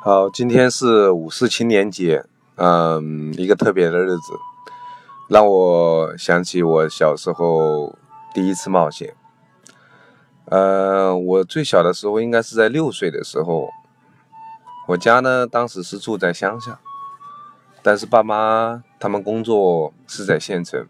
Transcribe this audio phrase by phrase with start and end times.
[0.00, 4.32] 好，今天是五四青年节，嗯，一个特别的日子，
[5.28, 7.96] 让我想起我小时候
[8.32, 9.16] 第一次冒险。
[10.44, 13.68] 呃，我最小的时候应该是在六岁的时候，
[14.86, 16.78] 我家呢当时是住在乡下，
[17.82, 20.86] 但是爸妈他们工作是在县城。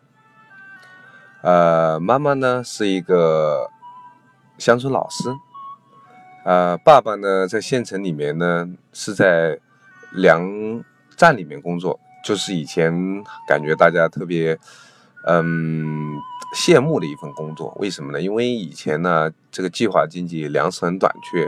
[1.40, 3.70] 呃，妈妈呢是一个
[4.58, 5.34] 乡村老师。
[6.44, 9.58] 呃，爸爸呢，在县城里面呢，是在
[10.12, 10.82] 粮
[11.14, 14.58] 站里面工作，就是以前感觉大家特别
[15.26, 16.16] 嗯
[16.56, 17.76] 羡慕的一份工作。
[17.78, 18.22] 为什么呢？
[18.22, 21.46] 因为以前呢，这个计划经济粮食很短缺，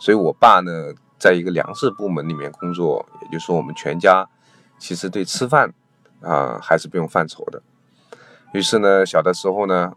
[0.00, 4.26] 所以我爸呢，在一个粮食部门里面工作，也就是说，我们全家
[4.78, 5.74] 其实对吃饭
[6.22, 7.60] 啊还是不用犯愁的。
[8.54, 9.92] 于是呢，小的时候呢，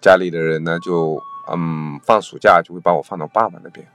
[0.00, 1.22] 家里的人呢就。
[1.52, 3.86] 嗯，放暑假就会把我放到爸爸那边。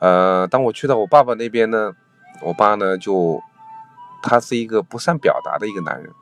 [0.00, 1.92] 呃，当我去到我爸爸那边呢，
[2.42, 3.40] 我爸呢就，
[4.22, 6.12] 他是一个不善表达的一个男人，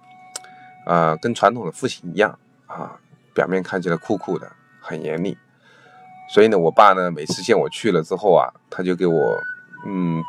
[0.87, 3.00] 啊，跟传统的父亲一样啊，
[3.34, 5.37] 表面看起来酷酷的，很严厉。
[6.28, 9.43] 所以呢，我爸呢每次见我去了之后啊，他就给我
[9.87, 10.23] 嗯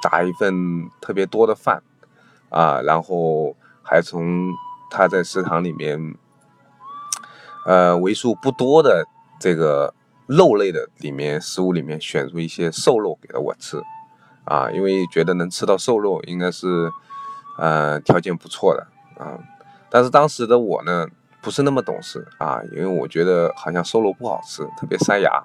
[0.00, 1.82] 打一份特别多的饭
[2.48, 4.50] 啊，然后还从
[4.90, 6.14] 他在食堂里面
[7.66, 9.04] 呃为数不多的。
[9.44, 9.92] 这个
[10.26, 13.78] 肉类的里面食物里面选出一些瘦肉给了我吃，
[14.46, 16.90] 啊，因为觉得能吃到瘦肉应该是，
[17.58, 18.86] 呃，条件不错的
[19.22, 19.36] 啊。
[19.90, 21.06] 但是当时的我呢，
[21.42, 25.44] 不是那么懂事啊，因为我觉得好像瘦肉不好吃，特别塞牙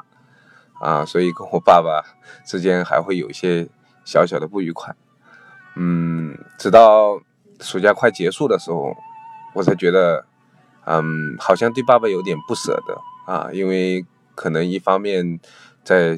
[0.80, 2.02] 啊，所以跟我爸爸
[2.48, 3.68] 之间还会有一些
[4.06, 4.96] 小小的不愉快。
[5.76, 7.20] 嗯，直到
[7.60, 8.96] 暑假快结束的时候，
[9.54, 10.26] 我才觉得，
[10.86, 12.98] 嗯，好像对爸爸有点不舍得。
[13.30, 15.40] 啊，因为可能一方面
[15.84, 16.18] 在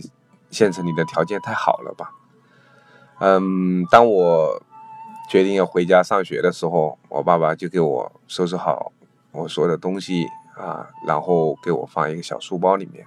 [0.49, 2.09] 县城里的条件太好了吧，
[3.19, 4.63] 嗯，当我
[5.29, 8.93] 决定要回家上学的时候，我爸爸就给我收拾好
[9.33, 10.25] 我所有的东西
[10.55, 13.05] 啊，然后给我放一个小书包里面，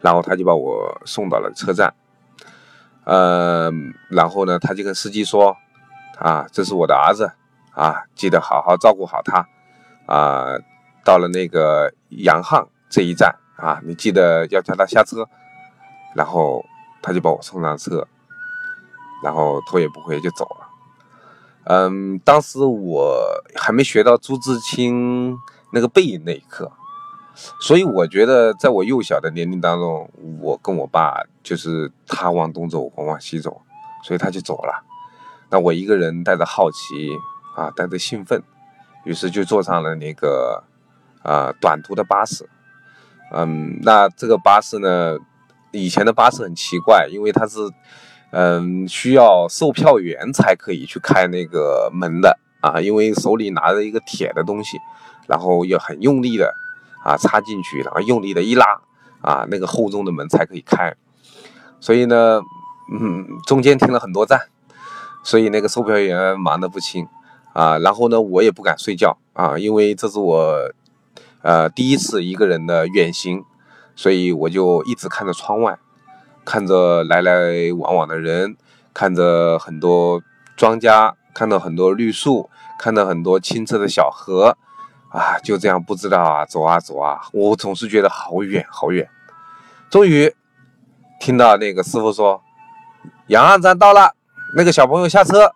[0.00, 1.94] 然后他就把我送到了车站，
[3.04, 5.56] 嗯，然后呢，他就跟司机说，
[6.18, 7.30] 啊，这是我的儿子，
[7.70, 9.46] 啊，记得好好照顾好他，
[10.12, 10.58] 啊。
[11.04, 15.28] 到了那个洋行这一站啊，你记得要叫他下车，
[16.16, 16.64] 然后
[17.02, 18.06] 他就把我送上车，
[19.22, 20.68] 然后头也不回就走了。
[21.64, 23.22] 嗯，当时我
[23.54, 25.36] 还没学到朱自清
[25.72, 26.72] 那个背影那一刻，
[27.60, 30.10] 所以我觉得在我幼小的年龄当中，
[30.40, 33.62] 我跟我爸就是他往东走，我往西走，
[34.04, 34.84] 所以他就走了。
[35.50, 37.10] 那我一个人带着好奇
[37.56, 38.42] 啊，带着兴奋，
[39.04, 40.64] 于是就坐上了那个。
[41.24, 42.46] 啊，短途的巴士，
[43.32, 45.16] 嗯，那这个巴士呢，
[45.72, 47.60] 以前的巴士很奇怪，因为它是，
[48.30, 54.76] 嗯，需要售票员才可以去开那个门的啊，因为手里拿着一个铁的东西，
[55.26, 56.52] 然后要很用力的
[57.02, 58.66] 啊插进去，然后用力的一拉
[59.22, 60.94] 啊，那个厚重的门才可以开。
[61.80, 62.42] 所以呢，
[62.92, 64.38] 嗯，中间停了很多站，
[65.22, 67.08] 所以那个售票员忙得不轻
[67.54, 67.78] 啊。
[67.78, 70.70] 然后呢，我也不敢睡觉啊，因为这是我。
[71.44, 73.44] 呃，第一次一个人的远行，
[73.94, 75.78] 所以我就一直看着窗外，
[76.42, 78.56] 看着来来往往的人，
[78.94, 80.22] 看着很多
[80.56, 84.56] 庄稼，看到很多绿树，看到很多清澈的小河，
[85.10, 89.06] 啊，就这样不知道啊，走啊走啊，我总是觉得好远好远。
[89.90, 90.34] 终于
[91.20, 92.40] 听到那个师傅说，
[93.26, 94.14] 杨岸站到了，
[94.56, 95.52] 那个小朋友下车，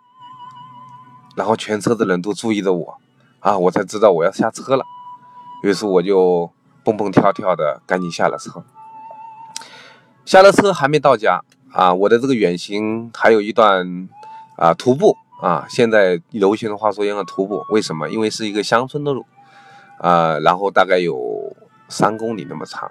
[1.34, 2.98] 然后全车的人都注意着我，
[3.40, 4.84] 啊，我才知道我要下车了。
[5.62, 6.50] 于是我就
[6.84, 8.62] 蹦蹦跳跳的赶紧下了车，
[10.24, 11.42] 下了车还没到家
[11.72, 14.08] 啊，我的这个远行还有一段
[14.56, 18.08] 啊徒步啊，现在流行的话说应该徒步，为什么？
[18.08, 19.26] 因为是一个乡村的路
[19.98, 21.56] 啊，然后大概有
[21.88, 22.90] 三公里那么长，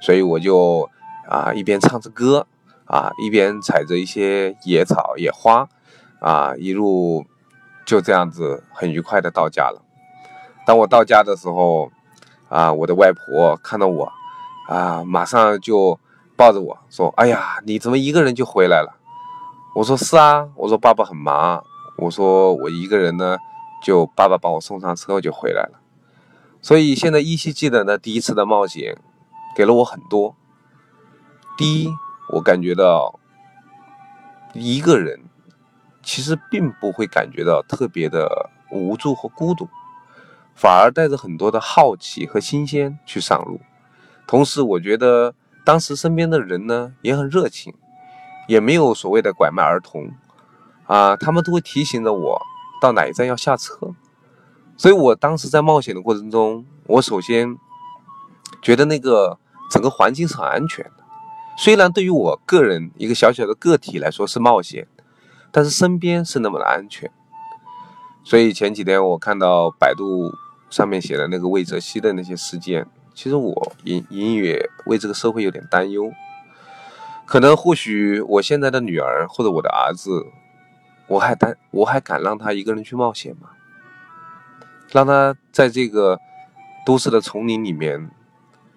[0.00, 0.88] 所以我就
[1.28, 2.46] 啊一边唱着歌
[2.86, 5.68] 啊，一边采着一些野草野花
[6.20, 7.24] 啊，一路
[7.86, 9.83] 就这样子很愉快的到家了。
[10.66, 11.90] 当我到家的时候，
[12.48, 14.10] 啊，我的外婆看到我，
[14.68, 15.98] 啊，马上就
[16.36, 18.96] 抱着我说：“哎呀，你怎么一个人就回来了？”
[19.76, 21.62] 我说：“是啊，我说爸爸很忙，
[21.98, 23.36] 我说我一个人呢，
[23.82, 25.80] 就爸爸把我送上车就回来了。”
[26.62, 28.96] 所以现在依稀记得那第一次的冒险，
[29.54, 30.34] 给了我很多。
[31.58, 31.92] 第一，
[32.30, 33.20] 我感觉到
[34.54, 35.24] 一个人
[36.02, 39.68] 其实并不会感觉到特别的无助和孤独。
[40.54, 43.60] 反而带着很多的好奇和新鲜去上路，
[44.26, 45.34] 同时我觉得
[45.64, 47.74] 当时身边的人呢也很热情，
[48.46, 50.12] 也没有所谓的拐卖儿童，
[50.86, 52.40] 啊，他们都会提醒着我
[52.80, 53.94] 到哪一站要下车。
[54.76, 57.56] 所以我当时在冒险的过程中，我首先
[58.62, 59.38] 觉得那个
[59.70, 61.04] 整个环境是很安全的。
[61.56, 64.88] 虽然对于我个人一个小小的个体来说是冒险，
[65.52, 67.10] 但是身边是那么的安全。
[68.24, 70.32] 所以前几天我看到百度
[70.74, 72.84] 上面写的那个魏则西的那些事件，
[73.14, 76.10] 其实我隐隐约为这个社会有点担忧。
[77.24, 80.26] 可能或许我现在的女儿或者我的儿子，
[81.06, 83.50] 我还担我还敢让他一个人去冒险吗？
[84.90, 86.18] 让他在这个
[86.84, 88.10] 都市的丛林里面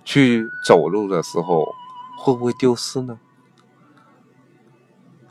[0.05, 1.73] 去走路的时候，
[2.19, 3.17] 会不会丢失呢？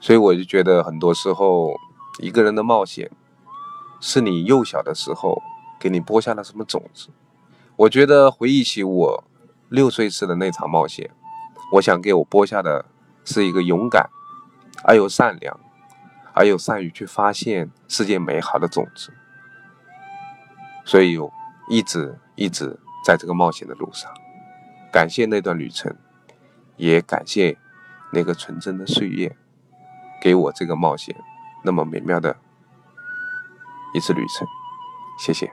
[0.01, 1.77] 所以我就觉得，很多时候
[2.19, 3.09] 一个人的冒险，
[4.01, 5.41] 是你幼小的时候
[5.87, 7.11] 给你播下了什么种子。
[7.77, 9.25] 我觉得回忆起我
[9.69, 11.09] 六岁时的那场冒险，
[11.75, 12.87] 我想给我播下的
[13.25, 14.11] 是一个勇敢
[14.83, 15.61] 而又善良，
[16.33, 19.13] 而又善于去发现世界美好的种子。
[20.85, 21.17] 所以，
[21.69, 24.11] 一直一直在这个冒险的路上，
[24.93, 25.95] 感谢那段旅程，
[26.77, 27.57] 也感谢
[28.11, 29.37] 那个纯真的岁月，
[30.21, 31.15] 给我这个冒险
[31.63, 32.37] 那么美妙的
[33.95, 34.49] 一次旅程。
[35.17, 35.53] 谢谢。